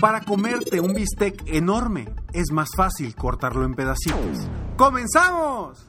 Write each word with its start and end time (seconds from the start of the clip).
Para 0.00 0.20
comerte 0.20 0.78
un 0.78 0.94
bistec 0.94 1.42
enorme 1.48 2.06
es 2.32 2.52
más 2.52 2.68
fácil 2.76 3.16
cortarlo 3.16 3.64
en 3.64 3.74
pedacitos. 3.74 4.48
¡Comenzamos! 4.76 5.88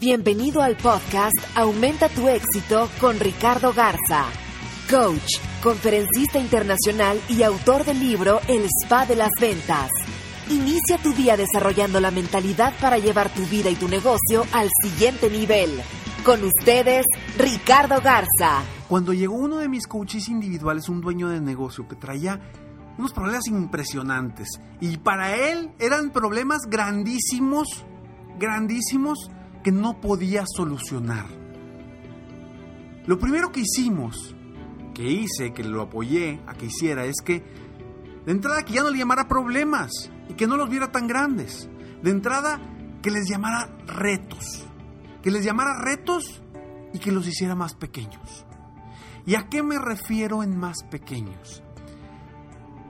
Bienvenido 0.00 0.62
al 0.62 0.78
podcast 0.78 1.36
Aumenta 1.54 2.08
tu 2.08 2.26
éxito 2.26 2.88
con 3.02 3.20
Ricardo 3.20 3.74
Garza, 3.74 4.24
coach, 4.90 5.34
conferencista 5.62 6.38
internacional 6.38 7.20
y 7.28 7.42
autor 7.42 7.84
del 7.84 8.00
libro 8.00 8.40
El 8.48 8.66
Spa 8.82 9.04
de 9.04 9.16
las 9.16 9.32
Ventas. 9.38 9.90
Inicia 10.48 10.96
tu 11.02 11.12
día 11.12 11.36
desarrollando 11.36 12.00
la 12.00 12.10
mentalidad 12.10 12.72
para 12.80 12.96
llevar 12.96 13.28
tu 13.28 13.44
vida 13.44 13.68
y 13.68 13.74
tu 13.74 13.88
negocio 13.88 14.46
al 14.52 14.70
siguiente 14.82 15.28
nivel. 15.28 15.82
Con 16.24 16.42
ustedes, 16.42 17.04
Ricardo 17.36 18.00
Garza. 18.00 18.77
Cuando 18.88 19.12
llegó 19.12 19.34
uno 19.34 19.58
de 19.58 19.68
mis 19.68 19.86
coaches 19.86 20.28
individuales, 20.28 20.88
un 20.88 21.02
dueño 21.02 21.28
de 21.28 21.40
negocio 21.40 21.86
que 21.86 21.96
traía 21.96 22.40
unos 22.96 23.12
problemas 23.12 23.46
impresionantes 23.46 24.48
y 24.80 24.96
para 24.96 25.36
él 25.36 25.70
eran 25.78 26.10
problemas 26.10 26.62
grandísimos, 26.68 27.84
grandísimos 28.38 29.30
que 29.62 29.72
no 29.72 30.00
podía 30.00 30.44
solucionar. 30.46 31.26
Lo 33.06 33.18
primero 33.18 33.52
que 33.52 33.60
hicimos, 33.60 34.34
que 34.94 35.10
hice, 35.10 35.52
que 35.52 35.64
lo 35.64 35.82
apoyé 35.82 36.40
a 36.46 36.54
que 36.54 36.66
hiciera, 36.66 37.04
es 37.04 37.16
que 37.22 37.44
de 38.24 38.32
entrada 38.32 38.62
que 38.62 38.72
ya 38.72 38.82
no 38.82 38.90
le 38.90 38.98
llamara 38.98 39.28
problemas 39.28 40.10
y 40.28 40.34
que 40.34 40.46
no 40.46 40.56
los 40.56 40.68
viera 40.70 40.92
tan 40.92 41.06
grandes. 41.06 41.68
De 42.02 42.10
entrada 42.10 42.60
que 43.02 43.10
les 43.10 43.28
llamara 43.28 43.70
retos. 43.86 44.66
Que 45.22 45.30
les 45.30 45.44
llamara 45.44 45.80
retos 45.80 46.42
y 46.92 46.98
que 46.98 47.12
los 47.12 47.26
hiciera 47.26 47.54
más 47.54 47.74
pequeños. 47.74 48.46
¿Y 49.26 49.34
a 49.34 49.48
qué 49.48 49.62
me 49.62 49.78
refiero 49.78 50.42
en 50.42 50.58
más 50.58 50.76
pequeños? 50.90 51.62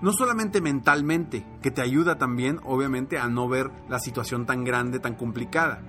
No 0.00 0.12
solamente 0.12 0.60
mentalmente, 0.60 1.44
que 1.60 1.72
te 1.72 1.82
ayuda 1.82 2.18
también, 2.18 2.60
obviamente, 2.64 3.18
a 3.18 3.28
no 3.28 3.48
ver 3.48 3.72
la 3.88 3.98
situación 3.98 4.46
tan 4.46 4.62
grande, 4.62 5.00
tan 5.00 5.16
complicada, 5.16 5.82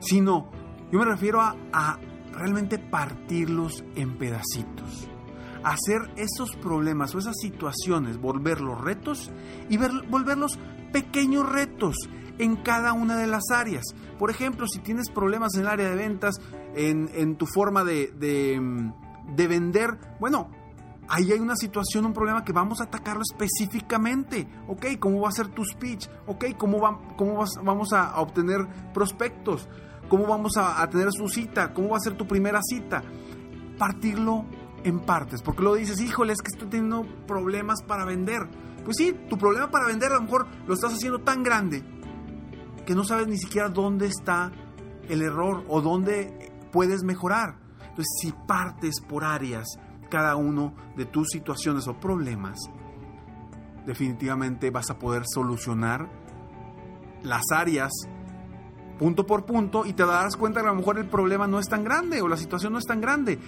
sino 0.00 0.50
yo 0.92 0.98
me 0.98 1.06
refiero 1.06 1.40
a, 1.40 1.98
realmente 2.32 2.78
partirlos 2.78 3.84
en 3.94 4.18
pedacitos. 4.18 5.08
Hacer 5.62 6.12
esos 6.16 6.54
problemas 6.56 7.14
o 7.14 7.18
esas 7.18 7.36
situaciones, 7.40 8.18
volverlos 8.18 8.80
retos 8.80 9.32
y 9.70 9.76
ver, 9.76 9.90
volverlos 10.10 10.58
pequeños 10.92 11.50
retos 11.50 11.96
en 12.38 12.56
cada 12.56 12.92
una 12.92 13.16
de 13.16 13.26
las 13.26 13.50
áreas. 13.50 13.84
Por 14.18 14.30
ejemplo, 14.30 14.66
si 14.66 14.80
tienes 14.80 15.10
problemas 15.10 15.54
en 15.54 15.62
el 15.62 15.68
área 15.68 15.88
de 15.88 15.96
ventas, 15.96 16.36
en, 16.74 17.36
tu 17.36 17.46
forma 17.46 17.82
de, 17.84 18.12
de, 18.18 18.60
de 19.28 19.46
vender, 19.46 19.98
bueno, 20.20 20.50
ahí 21.08 21.32
hay 21.32 21.38
una 21.38 21.56
situación, 21.56 22.06
un 22.06 22.12
problema 22.12 22.44
que 22.44 22.52
vamos 22.52 22.80
a 22.80 22.84
atacarlo 22.84 23.22
específicamente. 23.22 24.48
Ok, 24.68 24.86
¿cómo 24.98 25.20
va 25.20 25.28
a 25.28 25.32
ser 25.32 25.48
tu 25.48 25.64
speech? 25.64 26.08
Ok, 26.26 26.44
¿cómo, 26.56 26.80
va, 26.80 26.98
cómo 27.16 27.36
vas, 27.36 27.50
vamos 27.62 27.92
a, 27.92 28.20
obtener 28.20 28.66
prospectos? 28.92 29.68
¿Cómo 30.08 30.26
vamos 30.26 30.56
a, 30.56 30.82
a, 30.82 30.90
tener 30.90 31.10
su 31.12 31.28
cita? 31.28 31.72
¿Cómo 31.72 31.90
va 31.90 31.96
a 31.96 32.00
ser 32.00 32.16
tu 32.16 32.26
primera 32.26 32.60
cita? 32.62 33.02
Partirlo 33.78 34.44
en 34.84 35.00
partes, 35.00 35.40
porque 35.42 35.62
luego 35.62 35.76
dices, 35.76 36.00
híjole, 36.00 36.34
es 36.34 36.42
que 36.42 36.50
estoy 36.52 36.68
teniendo 36.68 37.06
problemas 37.26 37.82
para 37.82 38.04
vender. 38.04 38.48
Pues 38.84 38.98
sí, 38.98 39.16
tu 39.30 39.38
problema 39.38 39.70
para 39.70 39.86
vender 39.86 40.12
a 40.12 40.16
lo 40.16 40.22
mejor 40.22 40.46
lo 40.66 40.74
estás 40.74 40.92
haciendo 40.92 41.20
tan 41.20 41.42
grande 41.42 41.82
que 42.84 42.94
no 42.94 43.04
sabes 43.04 43.26
ni 43.26 43.38
siquiera 43.38 43.68
dónde 43.68 44.06
está 44.06 44.52
el 45.08 45.22
error 45.22 45.64
o 45.68 45.80
dónde 45.80 46.52
puedes 46.70 47.02
mejorar. 47.02 47.63
Entonces, 47.94 48.18
si 48.20 48.32
partes 48.32 49.00
por 49.00 49.22
áreas 49.22 49.78
cada 50.10 50.34
uno 50.34 50.74
de 50.96 51.04
tus 51.06 51.28
situaciones 51.30 51.86
o 51.86 51.94
problemas, 51.94 52.58
definitivamente 53.86 54.72
vas 54.72 54.90
a 54.90 54.98
poder 54.98 55.22
solucionar 55.32 56.10
las 57.22 57.44
áreas 57.52 57.92
punto 58.98 59.26
por 59.26 59.46
punto 59.46 59.86
y 59.86 59.92
te 59.92 60.04
darás 60.04 60.36
cuenta 60.36 60.60
que 60.60 60.66
a 60.66 60.70
lo 60.70 60.76
mejor 60.76 60.98
el 60.98 61.06
problema 61.06 61.46
no 61.46 61.60
es 61.60 61.68
tan 61.68 61.84
grande 61.84 62.20
o 62.20 62.26
la 62.26 62.36
situación 62.36 62.72
no 62.72 62.80
es 62.80 62.84
tan 62.84 63.00
grande, 63.00 63.38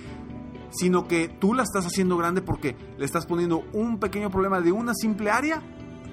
sino 0.70 1.08
que 1.08 1.26
tú 1.26 1.52
la 1.52 1.64
estás 1.64 1.84
haciendo 1.84 2.16
grande 2.16 2.40
porque 2.40 2.76
le 2.96 3.04
estás 3.04 3.26
poniendo 3.26 3.64
un 3.72 3.98
pequeño 3.98 4.30
problema 4.30 4.60
de 4.60 4.70
una 4.70 4.94
simple 4.94 5.30
área, 5.30 5.60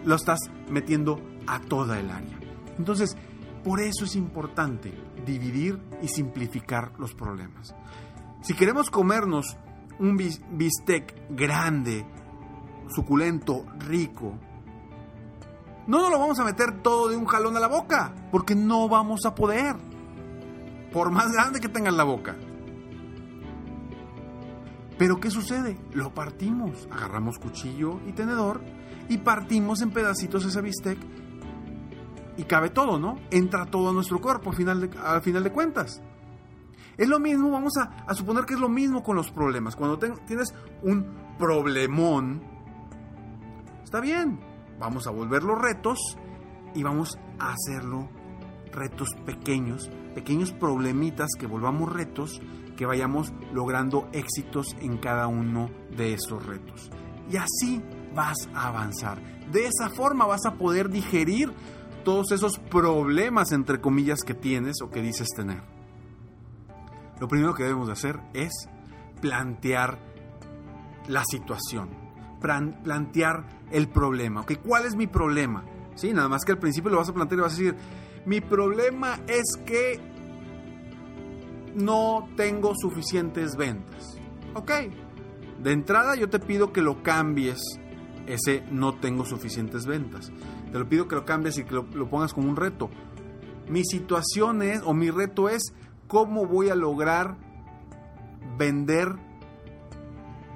lo 0.05 0.15
estás 0.15 0.39
metiendo 0.71 1.19
a 1.45 1.59
toda 1.59 1.99
el 1.99 2.09
área. 2.09 2.39
Entonces, 2.79 3.15
por 3.63 3.79
eso 3.79 4.05
es 4.05 4.15
importante 4.15 4.91
dividir 5.23 5.79
y 6.01 6.07
simplificar 6.07 6.91
los 6.97 7.13
problemas. 7.13 7.75
Si 8.43 8.53
queremos 8.53 8.89
comernos 8.89 9.55
un 9.99 10.17
bistec 10.17 11.15
grande, 11.29 12.05
suculento, 12.93 13.65
rico, 13.79 14.37
no 15.87 16.01
nos 16.01 16.11
lo 16.11 16.19
vamos 16.19 16.39
a 16.39 16.43
meter 16.43 16.81
todo 16.81 17.07
de 17.07 17.15
un 17.15 17.23
jalón 17.25 17.55
a 17.55 17.61
la 17.61 17.69
boca, 17.69 18.13
porque 18.33 18.53
no 18.53 18.89
vamos 18.89 19.25
a 19.25 19.33
poder, 19.33 19.77
por 20.91 21.09
más 21.09 21.31
grande 21.31 21.61
que 21.61 21.69
tenga 21.69 21.89
la 21.91 22.03
boca. 22.03 22.35
Pero 24.97 25.21
¿qué 25.21 25.29
sucede? 25.29 25.77
Lo 25.93 26.13
partimos, 26.13 26.89
agarramos 26.91 27.39
cuchillo 27.39 28.01
y 28.05 28.11
tenedor 28.11 28.59
y 29.07 29.19
partimos 29.19 29.81
en 29.81 29.91
pedacitos 29.91 30.43
ese 30.43 30.61
bistec 30.61 30.97
y 32.35 32.43
cabe 32.43 32.71
todo, 32.71 32.99
¿no? 32.99 33.19
Entra 33.31 33.67
todo 33.67 33.91
a 33.91 33.93
nuestro 33.93 34.19
cuerpo 34.19 34.49
al 34.49 34.57
final 34.57 34.81
de, 34.81 34.97
al 34.99 35.21
final 35.21 35.45
de 35.45 35.51
cuentas. 35.53 36.01
Es 36.97 37.07
lo 37.07 37.19
mismo, 37.19 37.49
vamos 37.49 37.73
a, 37.77 38.13
suponer 38.13 38.45
que 38.45 38.53
es 38.53 38.59
lo 38.59 38.69
mismo 38.69 39.03
con 39.03 39.15
los 39.15 39.31
problemas. 39.31 39.75
Cuando 39.75 39.97
tienes 39.97 40.53
un 40.83 41.05
problemón, 41.37 42.41
está 43.83 43.99
bien, 43.99 44.39
vamos 44.79 45.07
a 45.07 45.11
volverlo 45.11 45.55
retos 45.55 45.99
y 46.75 46.83
vamos 46.83 47.17
a 47.39 47.53
hacerlo 47.53 48.09
retos 48.71 49.09
pequeños, 49.25 49.89
pequeños 50.13 50.51
problemitas 50.51 51.29
que 51.37 51.47
volvamos 51.47 51.91
retos, 51.91 52.41
que 52.77 52.85
vayamos 52.85 53.33
logrando 53.51 54.07
éxitos 54.13 54.75
en 54.79 54.97
cada 54.97 55.27
uno 55.27 55.69
de 55.95 56.13
esos 56.13 56.45
retos. 56.45 56.91
Y 57.29 57.37
así 57.37 57.81
vas 58.15 58.49
a 58.53 58.67
avanzar. 58.67 59.19
De 59.51 59.67
esa 59.67 59.89
forma 59.89 60.25
vas 60.25 60.45
a 60.45 60.55
poder 60.55 60.89
digerir 60.89 61.51
todos 62.03 62.31
esos 62.31 62.59
problemas, 62.59 63.51
entre 63.51 63.79
comillas, 63.79 64.21
que 64.21 64.33
tienes 64.33 64.81
o 64.81 64.89
que 64.89 65.01
dices 65.01 65.29
tener. 65.35 65.72
Lo 67.23 67.29
primero 67.29 67.53
que 67.53 67.63
debemos 67.63 67.87
de 67.87 67.93
hacer 67.93 68.19
es 68.33 68.51
plantear 69.21 69.97
la 71.07 71.23
situación, 71.23 71.87
plantear 72.41 73.45
el 73.71 73.87
problema. 73.87 74.41
¿Okay? 74.41 74.57
¿Cuál 74.57 74.85
es 74.85 74.97
mi 74.97 75.07
problema? 75.07 75.63
Sí, 75.95 76.11
nada 76.11 76.27
más 76.27 76.43
que 76.43 76.51
al 76.51 76.59
principio 76.59 76.91
lo 76.91 76.97
vas 76.97 77.07
a 77.07 77.13
plantear 77.13 77.39
y 77.39 77.41
vas 77.43 77.53
a 77.53 77.55
decir, 77.55 77.75
mi 78.25 78.41
problema 78.41 79.21
es 79.25 79.57
que 79.65 80.01
no 81.75 82.27
tengo 82.35 82.73
suficientes 82.75 83.55
ventas. 83.55 84.17
Ok, 84.53 84.71
de 85.61 85.71
entrada 85.71 86.15
yo 86.15 86.29
te 86.29 86.39
pido 86.39 86.73
que 86.73 86.81
lo 86.81 87.03
cambies, 87.03 87.61
ese 88.27 88.65
no 88.69 88.95
tengo 88.95 89.23
suficientes 89.23 89.85
ventas. 89.85 90.29
Te 90.73 90.77
lo 90.77 90.89
pido 90.89 91.07
que 91.07 91.15
lo 91.15 91.23
cambies 91.23 91.57
y 91.57 91.63
que 91.63 91.73
lo, 91.73 91.83
lo 91.83 92.09
pongas 92.09 92.33
como 92.33 92.49
un 92.49 92.57
reto. 92.57 92.89
Mi 93.69 93.85
situación 93.85 94.61
es, 94.61 94.81
o 94.83 94.93
mi 94.93 95.09
reto 95.09 95.47
es, 95.47 95.73
cómo 96.13 96.45
voy 96.45 96.69
a 96.69 96.75
lograr 96.75 97.35
vender 98.55 99.15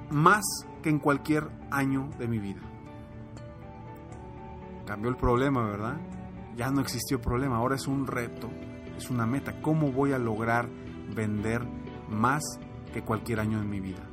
más 0.08 0.44
que 0.84 0.88
en 0.88 1.00
cualquier 1.00 1.48
año 1.72 2.08
de 2.16 2.28
mi 2.28 2.38
vida. 2.38 2.60
cambió 4.86 5.10
el 5.10 5.16
problema, 5.16 5.68
¿verdad? 5.68 5.96
Ya 6.56 6.70
no 6.70 6.80
existió 6.80 7.20
problema, 7.20 7.56
ahora 7.56 7.74
es 7.74 7.88
un 7.88 8.06
reto, 8.06 8.48
es 8.96 9.10
una 9.10 9.26
meta. 9.26 9.60
¿Cómo 9.60 9.90
voy 9.90 10.12
a 10.12 10.18
lograr 10.18 10.68
vender 11.12 11.66
más 12.08 12.42
que 12.92 13.02
cualquier 13.02 13.40
año 13.40 13.60
en 13.60 13.68
mi 13.68 13.80
vida? 13.80 14.08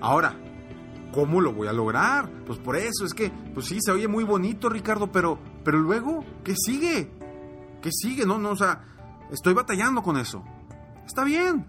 Ahora, 0.00 0.36
¿cómo 1.12 1.40
lo 1.40 1.52
voy 1.52 1.66
a 1.66 1.72
lograr? 1.72 2.30
Pues 2.46 2.60
por 2.60 2.76
eso 2.76 3.04
es 3.04 3.12
que, 3.12 3.30
pues 3.52 3.66
sí, 3.66 3.78
se 3.80 3.90
oye 3.90 4.06
muy 4.06 4.22
bonito, 4.22 4.68
Ricardo, 4.68 5.10
pero, 5.10 5.40
pero 5.64 5.78
luego, 5.80 6.24
¿qué 6.44 6.54
sigue? 6.56 7.10
¿Qué 7.82 7.90
sigue? 7.90 8.24
No, 8.24 8.38
no, 8.38 8.50
o 8.50 8.56
sea, 8.56 8.84
estoy 9.30 9.54
batallando 9.54 10.02
con 10.02 10.16
eso. 10.16 10.42
Está 11.06 11.24
bien, 11.24 11.66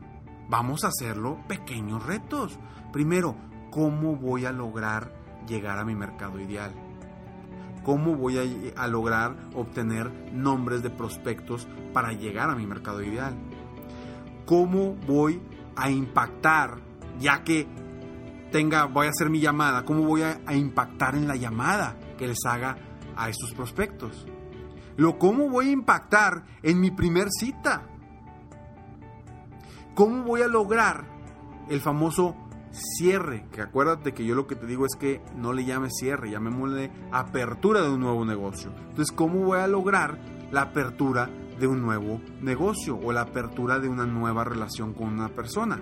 vamos 0.49 0.83
a 0.83 0.87
hacerlo 0.87 1.39
pequeños 1.47 2.05
retos. 2.05 2.57
Primero, 2.91 3.35
¿cómo 3.71 4.15
voy 4.15 4.45
a 4.45 4.51
lograr 4.51 5.13
llegar 5.47 5.79
a 5.79 5.85
mi 5.85 5.95
mercado 5.95 6.39
ideal? 6.39 6.71
¿Cómo 7.83 8.15
voy 8.15 8.71
a, 8.77 8.87
lograr 8.87 9.35
obtener 9.53 10.09
nombres 10.31 10.83
de 10.83 10.89
prospectos 10.89 11.67
para 11.91 12.13
llegar 12.13 12.49
a 12.49 12.55
mi 12.55 12.65
mercado 12.65 13.03
ideal? 13.03 13.35
¿Cómo 14.45 14.95
voy 15.05 15.41
a 15.75 15.89
impactar, 15.89 16.79
ya 17.19 17.43
que 17.43 17.67
tenga, 18.51 18.85
voy 18.85 19.07
a 19.07 19.09
hacer 19.09 19.29
mi 19.29 19.41
llamada, 19.41 19.83
cómo 19.83 20.03
voy 20.03 20.21
a, 20.21 20.39
a 20.45 20.55
impactar 20.55 21.15
en 21.15 21.27
la 21.27 21.35
llamada 21.35 21.97
que 22.17 22.27
les 22.27 22.45
haga 22.45 22.77
a 23.17 23.27
estos 23.27 23.51
prospectos? 23.53 24.27
Lo 24.95 25.17
cómo 25.17 25.49
voy 25.49 25.69
a 25.69 25.71
impactar 25.71 26.43
en 26.61 26.79
mi 26.79 26.91
primer 26.91 27.29
cita. 27.31 27.83
¿Cómo 29.95 30.23
voy 30.23 30.41
a 30.41 30.47
lograr 30.47 31.05
el 31.69 31.81
famoso 31.81 32.35
cierre? 32.71 33.47
Que 33.51 33.61
acuérdate 33.61 34.13
que 34.13 34.25
yo 34.25 34.35
lo 34.35 34.47
que 34.47 34.55
te 34.55 34.67
digo 34.67 34.85
es 34.85 34.95
que 34.95 35.21
no 35.35 35.53
le 35.53 35.65
llames 35.65 35.93
cierre, 35.99 36.31
llamémosle 36.31 36.91
apertura 37.11 37.81
de 37.81 37.89
un 37.89 38.01
nuevo 38.01 38.25
negocio. 38.25 38.71
Entonces, 38.89 39.11
¿cómo 39.11 39.39
voy 39.39 39.59
a 39.59 39.67
lograr 39.67 40.19
la 40.51 40.61
apertura 40.61 41.29
de 41.59 41.67
un 41.67 41.81
nuevo 41.81 42.21
negocio 42.41 42.97
o 42.97 43.11
la 43.11 43.21
apertura 43.21 43.79
de 43.79 43.89
una 43.89 44.05
nueva 44.05 44.43
relación 44.43 44.93
con 44.93 45.07
una 45.07 45.29
persona? 45.29 45.81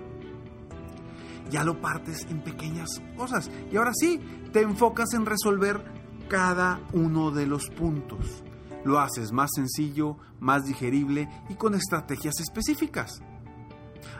Ya 1.50 1.64
lo 1.64 1.80
partes 1.80 2.26
en 2.30 2.42
pequeñas 2.42 3.02
cosas. 3.16 3.50
Y 3.70 3.76
ahora 3.76 3.92
sí, 3.94 4.20
te 4.52 4.62
enfocas 4.62 5.12
en 5.12 5.26
resolver 5.26 5.82
cada 6.28 6.80
uno 6.94 7.30
de 7.30 7.46
los 7.46 7.68
puntos. 7.68 8.42
Lo 8.84 8.98
haces 8.98 9.32
más 9.32 9.50
sencillo, 9.54 10.16
más 10.40 10.64
digerible 10.64 11.28
y 11.48 11.54
con 11.54 11.74
estrategias 11.74 12.40
específicas. 12.40 13.22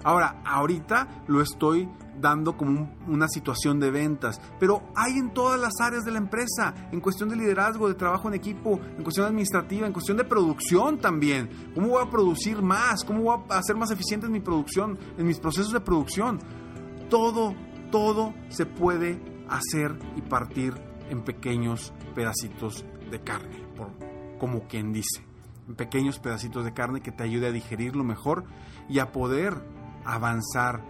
Ahora, 0.04 0.42
ahorita 0.44 1.24
lo 1.28 1.40
estoy 1.40 1.88
dando 2.20 2.56
como 2.56 2.70
un, 2.70 2.90
una 3.06 3.28
situación 3.28 3.80
de 3.80 3.90
ventas, 3.90 4.40
pero 4.58 4.82
hay 4.94 5.18
en 5.18 5.32
todas 5.32 5.60
las 5.60 5.72
áreas 5.80 6.04
de 6.04 6.10
la 6.10 6.18
empresa, 6.18 6.74
en 6.92 7.00
cuestión 7.00 7.28
de 7.28 7.36
liderazgo, 7.36 7.88
de 7.88 7.94
trabajo 7.94 8.28
en 8.28 8.34
equipo, 8.34 8.80
en 8.96 9.02
cuestión 9.02 9.26
administrativa, 9.26 9.86
en 9.86 9.92
cuestión 9.92 10.16
de 10.16 10.24
producción 10.24 10.98
también. 10.98 11.72
¿Cómo 11.74 11.88
voy 11.88 12.02
a 12.04 12.10
producir 12.10 12.62
más? 12.62 13.04
¿Cómo 13.04 13.22
voy 13.22 13.38
a 13.48 13.58
hacer 13.58 13.76
más 13.76 13.90
eficiente 13.90 14.26
en 14.26 14.32
mi 14.32 14.40
producción, 14.40 14.98
en 15.16 15.26
mis 15.26 15.38
procesos 15.38 15.72
de 15.72 15.80
producción? 15.80 16.40
Todo, 17.08 17.54
todo 17.90 18.34
se 18.48 18.66
puede 18.66 19.20
hacer 19.48 19.98
y 20.16 20.22
partir 20.22 20.74
en 21.10 21.22
pequeños 21.22 21.92
pedacitos 22.14 22.84
de 23.10 23.20
carne, 23.20 23.66
por, 23.76 23.90
como 24.42 24.66
quien 24.66 24.92
dice, 24.92 25.24
en 25.68 25.76
pequeños 25.76 26.18
pedacitos 26.18 26.64
de 26.64 26.74
carne 26.74 27.00
que 27.00 27.12
te 27.12 27.22
ayude 27.22 27.46
a 27.46 27.52
digerirlo 27.52 28.02
mejor 28.02 28.42
y 28.88 28.98
a 28.98 29.12
poder 29.12 29.54
avanzar 30.04 30.82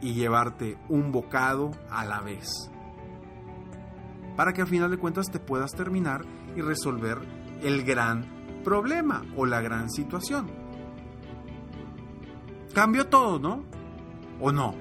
y 0.00 0.14
llevarte 0.14 0.78
un 0.88 1.12
bocado 1.12 1.72
a 1.90 2.06
la 2.06 2.22
vez. 2.22 2.70
Para 4.34 4.54
que 4.54 4.62
al 4.62 4.66
final 4.66 4.90
de 4.90 4.96
cuentas 4.96 5.30
te 5.30 5.40
puedas 5.40 5.72
terminar 5.72 6.24
y 6.56 6.62
resolver 6.62 7.18
el 7.62 7.84
gran 7.84 8.62
problema 8.64 9.26
o 9.36 9.44
la 9.44 9.60
gran 9.60 9.90
situación. 9.90 10.50
Cambió 12.72 13.08
todo, 13.08 13.38
¿no? 13.38 13.62
¿O 14.40 14.52
no? 14.52 14.74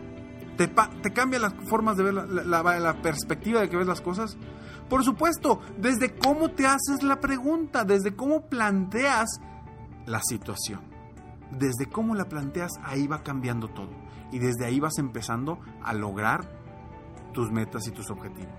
¿Te, 0.55 0.69
te 0.69 1.11
cambia 1.11 1.37
las 1.37 1.53
formas 1.65 1.97
de 1.97 2.03
ver 2.03 2.13
la, 2.13 2.23
la, 2.45 2.79
la 2.79 3.01
perspectiva 3.01 3.59
de 3.59 3.67
que 3.67 3.75
ves 3.75 3.87
las 3.87 3.99
cosas? 3.99 4.37
Por 4.89 5.03
supuesto, 5.03 5.61
desde 5.77 6.15
cómo 6.15 6.51
te 6.51 6.65
haces 6.65 7.03
la 7.03 7.19
pregunta, 7.19 7.83
desde 7.83 8.15
cómo 8.15 8.47
planteas 8.47 9.39
la 10.05 10.21
situación. 10.21 10.81
Desde 11.51 11.87
cómo 11.87 12.15
la 12.15 12.25
planteas, 12.25 12.71
ahí 12.83 13.07
va 13.07 13.23
cambiando 13.23 13.67
todo. 13.67 13.91
Y 14.31 14.39
desde 14.39 14.65
ahí 14.65 14.79
vas 14.79 14.97
empezando 14.97 15.59
a 15.83 15.93
lograr 15.93 16.49
tus 17.33 17.51
metas 17.51 17.87
y 17.87 17.91
tus 17.91 18.09
objetivos. 18.09 18.53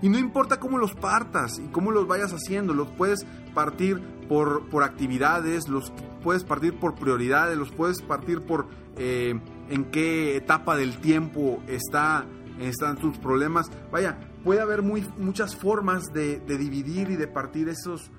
Y 0.00 0.08
no 0.08 0.18
importa 0.18 0.60
cómo 0.60 0.78
los 0.78 0.94
partas 0.94 1.58
y 1.58 1.66
cómo 1.68 1.90
los 1.90 2.06
vayas 2.06 2.32
haciendo, 2.32 2.72
los 2.72 2.88
puedes 2.88 3.26
partir 3.52 4.00
por, 4.28 4.68
por 4.68 4.84
actividades, 4.84 5.68
los 5.68 5.92
puedes 6.22 6.44
partir 6.44 6.78
por 6.78 6.94
prioridades, 6.94 7.58
los 7.58 7.72
puedes 7.72 8.00
partir 8.02 8.42
por 8.42 8.68
eh, 8.96 9.40
en 9.68 9.84
qué 9.86 10.36
etapa 10.36 10.76
del 10.76 10.98
tiempo 10.98 11.60
está, 11.66 12.26
están 12.60 12.96
tus 12.96 13.18
problemas. 13.18 13.70
Vaya, 13.90 14.18
puede 14.48 14.62
haber 14.62 14.80
muchas 14.82 15.54
formas 15.56 16.04
de, 16.14 16.40
dividir 16.40 17.10
y 17.10 17.16
de 17.16 17.28
partir 17.28 17.68
esos, 17.68 18.10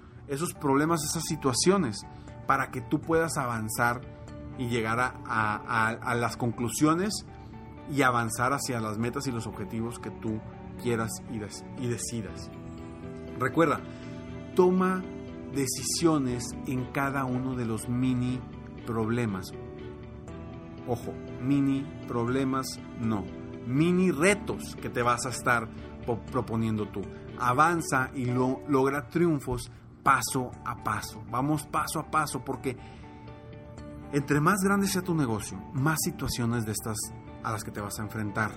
problemas, 0.61 1.03
esas 1.03 1.23
situaciones, 1.23 2.05
para 2.45 2.69
que 2.69 2.81
tú 2.81 3.01
puedas 3.01 3.35
avanzar 3.35 4.01
y 4.59 4.67
llegar 4.67 4.99
a, 5.25 6.15
las 6.15 6.37
conclusiones 6.37 7.25
y 7.91 8.03
avanzar 8.03 8.53
hacia 8.53 8.79
las 8.79 8.99
metas 8.99 9.25
y 9.25 9.31
los 9.31 9.47
objetivos 9.47 9.97
que 9.97 10.11
tú 10.11 10.39
quieras 10.83 11.09
y, 11.31 11.37
y 11.83 11.87
decidas. 11.87 12.51
Recuerda, 13.39 13.79
toma 14.55 15.03
decisiones 15.55 16.43
en 16.67 16.91
cada 16.91 17.25
uno 17.25 17.55
de 17.55 17.65
los 17.65 17.89
mini 17.89 18.39
problemas. 18.85 19.47
Ojo, 20.87 21.11
mini 21.41 21.87
problemas 22.07 22.79
no, 23.01 23.25
mini 23.65 24.11
retos 24.11 24.75
que 24.79 24.89
te 24.89 25.01
vas 25.01 25.25
a 25.25 25.29
estar 25.29 25.67
proponiendo 26.17 26.87
tú. 26.87 27.01
Avanza 27.39 28.11
y 28.13 28.25
lo, 28.25 28.61
logra 28.67 29.07
triunfos 29.09 29.71
paso 30.03 30.51
a 30.65 30.83
paso. 30.83 31.23
Vamos 31.29 31.65
paso 31.65 31.99
a 31.99 32.09
paso 32.09 32.43
porque 32.43 32.77
entre 34.11 34.39
más 34.39 34.61
grande 34.63 34.87
sea 34.87 35.01
tu 35.01 35.13
negocio, 35.13 35.57
más 35.73 35.99
situaciones 36.03 36.65
de 36.65 36.71
estas 36.71 36.97
a 37.43 37.51
las 37.51 37.63
que 37.63 37.71
te 37.71 37.81
vas 37.81 37.99
a 37.99 38.03
enfrentar. 38.03 38.51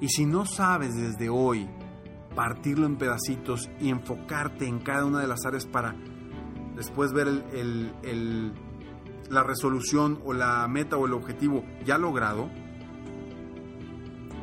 Y 0.00 0.08
si 0.08 0.26
no 0.26 0.46
sabes 0.46 0.94
desde 0.94 1.28
hoy 1.28 1.68
partirlo 2.34 2.86
en 2.86 2.96
pedacitos 2.96 3.70
y 3.80 3.90
enfocarte 3.90 4.66
en 4.66 4.80
cada 4.80 5.04
una 5.04 5.20
de 5.20 5.26
las 5.26 5.44
áreas 5.44 5.66
para 5.66 5.94
después 6.76 7.12
ver 7.12 7.28
el, 7.52 8.52
la 9.28 9.42
resolución 9.42 10.20
o 10.24 10.32
la 10.32 10.66
meta 10.68 10.96
o 10.96 11.06
el 11.06 11.12
objetivo 11.12 11.64
ya 11.84 11.98
logrado, 11.98 12.48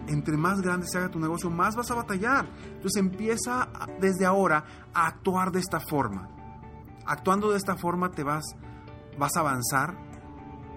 entre 0.09 0.37
más 0.37 0.61
grande 0.61 0.87
se 0.87 0.97
haga 0.97 1.09
tu 1.09 1.19
negocio, 1.19 1.49
más 1.49 1.75
vas 1.75 1.89
a 1.91 1.95
batallar. 1.95 2.49
Entonces 2.63 2.97
empieza 2.97 3.69
desde 3.99 4.25
ahora 4.25 4.65
a 4.93 5.07
actuar 5.07 5.51
de 5.51 5.59
esta 5.59 5.79
forma. 5.79 6.27
Actuando 7.05 7.51
de 7.51 7.57
esta 7.57 7.75
forma 7.75 8.11
te 8.11 8.23
vas, 8.23 8.43
vas 9.17 9.35
a 9.37 9.41
avanzar 9.41 9.95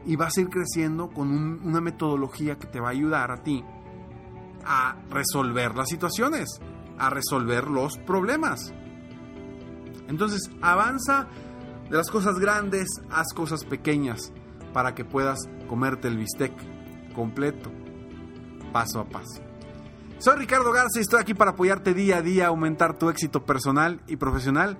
y 0.04 0.16
vas 0.16 0.36
a 0.36 0.42
ir 0.42 0.48
creciendo 0.48 1.08
con 1.08 1.30
un, 1.30 1.60
una 1.64 1.80
metodología 1.80 2.58
que 2.58 2.66
te 2.66 2.80
va 2.80 2.88
a 2.88 2.92
ayudar 2.92 3.30
a 3.30 3.42
ti 3.42 3.64
a 4.64 4.96
resolver 5.10 5.74
las 5.74 5.88
situaciones, 5.88 6.60
a 6.98 7.10
resolver 7.10 7.68
los 7.68 7.98
problemas. 7.98 8.72
Entonces 10.08 10.50
avanza 10.60 11.26
de 11.88 11.96
las 11.96 12.10
cosas 12.10 12.38
grandes, 12.38 12.88
haz 13.10 13.32
cosas 13.34 13.64
pequeñas 13.64 14.32
para 14.74 14.94
que 14.94 15.04
puedas 15.04 15.38
comerte 15.68 16.08
el 16.08 16.18
bistec 16.18 16.52
completo 17.14 17.81
paso 18.72 19.00
a 19.00 19.04
paso. 19.04 19.42
Soy 20.18 20.36
Ricardo 20.36 20.72
Garza 20.72 20.98
y 20.98 21.02
estoy 21.02 21.20
aquí 21.20 21.34
para 21.34 21.50
apoyarte 21.52 21.94
día 21.94 22.16
a 22.18 22.22
día 22.22 22.46
aumentar 22.46 22.96
tu 22.96 23.10
éxito 23.10 23.44
personal 23.44 24.00
y 24.06 24.16
profesional. 24.16 24.78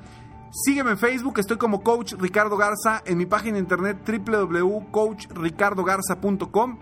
Sígueme 0.53 0.93
en 0.93 0.99
Facebook, 0.99 1.39
estoy 1.39 1.57
como 1.57 1.83
Coach 1.83 2.13
Ricardo 2.15 2.57
Garza, 2.57 3.03
en 3.07 3.19
mi 3.19 3.27
página 3.27 3.55
de 3.55 3.61
internet 3.61 3.99
www.coachricardogarza.com. 4.07 6.79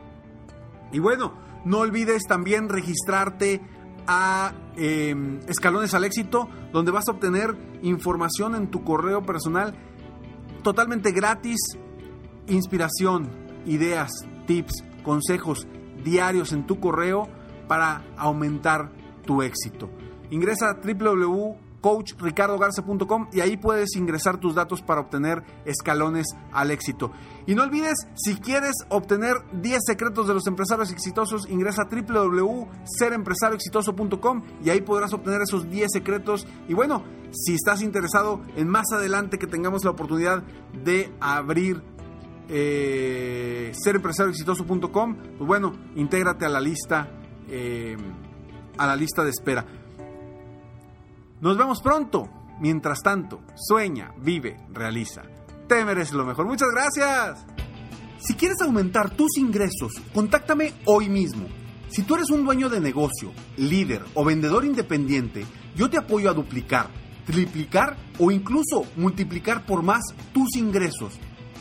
Y 0.92 0.98
bueno, 0.98 1.32
no 1.64 1.78
olvides 1.78 2.24
también 2.24 2.68
registrarte 2.68 3.62
a 4.06 4.52
eh, 4.76 5.40
Escalones 5.46 5.94
al 5.94 6.04
Éxito, 6.04 6.50
donde 6.72 6.90
vas 6.90 7.08
a 7.08 7.12
obtener 7.12 7.56
información 7.82 8.54
en 8.54 8.70
tu 8.70 8.84
correo 8.84 9.22
personal 9.22 9.74
totalmente 10.62 11.12
gratis, 11.12 11.58
inspiración, 12.46 13.30
ideas, 13.66 14.10
tips, 14.46 14.84
consejos 15.02 15.66
diarios 16.04 16.52
en 16.52 16.66
tu 16.66 16.80
correo 16.80 17.28
para 17.68 18.02
aumentar 18.16 18.90
tu 19.24 19.42
éxito. 19.42 19.88
Ingresa 20.30 20.70
a 20.70 20.80
coachricardogarza.com 21.80 23.28
y 23.32 23.40
ahí 23.40 23.56
puedes 23.56 23.96
ingresar 23.96 24.38
tus 24.38 24.54
datos 24.54 24.82
para 24.82 25.00
obtener 25.00 25.42
escalones 25.64 26.26
al 26.52 26.70
éxito. 26.70 27.10
Y 27.46 27.54
no 27.54 27.62
olvides, 27.62 28.06
si 28.14 28.34
quieres 28.36 28.74
obtener 28.88 29.36
10 29.52 29.80
secretos 29.86 30.28
de 30.28 30.34
los 30.34 30.46
empresarios 30.46 30.92
exitosos, 30.92 31.48
ingresa 31.48 31.82
a 31.82 31.86
www.serempresarioexitoso.com 31.86 34.42
y 34.62 34.68
ahí 34.70 34.82
podrás 34.82 35.12
obtener 35.12 35.42
esos 35.42 35.68
10 35.70 35.88
secretos. 35.92 36.46
Y 36.68 36.74
bueno, 36.74 37.02
si 37.32 37.54
estás 37.54 37.82
interesado 37.82 38.40
en 38.56 38.68
más 38.68 38.86
adelante 38.92 39.38
que 39.38 39.46
tengamos 39.46 39.84
la 39.84 39.92
oportunidad 39.92 40.42
de 40.84 41.12
abrir 41.20 41.80
eh, 42.50 43.72
serempresarioexitoso.com, 43.72 45.16
pues 45.38 45.46
bueno, 45.46 45.72
intégrate 45.94 46.44
a 46.44 46.48
la 46.48 46.60
lista 46.60 47.08
eh, 47.48 47.96
a 48.78 48.86
la 48.86 48.96
lista 48.96 49.22
de 49.22 49.30
espera. 49.30 49.64
Nos 51.40 51.56
vemos 51.56 51.80
pronto. 51.82 52.28
Mientras 52.60 53.00
tanto, 53.00 53.40
sueña, 53.56 54.12
vive, 54.18 54.58
realiza. 54.70 55.22
Te 55.66 55.82
mereces 55.84 56.12
lo 56.12 56.26
mejor. 56.26 56.46
Muchas 56.46 56.68
gracias. 56.70 57.46
Si 58.18 58.34
quieres 58.34 58.60
aumentar 58.60 59.16
tus 59.16 59.38
ingresos, 59.38 59.94
contáctame 60.12 60.74
hoy 60.84 61.08
mismo. 61.08 61.46
Si 61.88 62.02
tú 62.02 62.16
eres 62.16 62.28
un 62.30 62.44
dueño 62.44 62.68
de 62.68 62.80
negocio, 62.80 63.32
líder 63.56 64.04
o 64.14 64.24
vendedor 64.24 64.66
independiente, 64.66 65.46
yo 65.74 65.88
te 65.88 65.96
apoyo 65.96 66.28
a 66.28 66.34
duplicar, 66.34 66.88
triplicar 67.24 67.96
o 68.18 68.30
incluso 68.30 68.84
multiplicar 68.96 69.64
por 69.64 69.82
más 69.82 70.02
tus 70.34 70.56
ingresos. 70.56 71.18